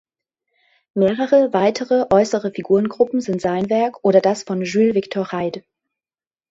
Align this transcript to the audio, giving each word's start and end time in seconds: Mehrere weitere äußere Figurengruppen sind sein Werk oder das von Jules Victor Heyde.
Mehrere 0.95 1.53
weitere 1.53 2.07
äußere 2.09 2.49
Figurengruppen 2.51 3.21
sind 3.21 3.39
sein 3.39 3.69
Werk 3.69 4.03
oder 4.03 4.19
das 4.19 4.41
von 4.41 4.63
Jules 4.63 4.95
Victor 4.95 5.31
Heyde. 5.31 5.61